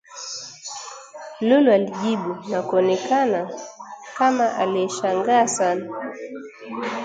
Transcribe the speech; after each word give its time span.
Lulu 1.41 1.71
alijibu 1.71 2.37
na 2.49 2.61
kuonekana 2.61 3.49
kama 4.17 4.53
aliyeshangaa 4.55 5.47
sana 5.47 6.13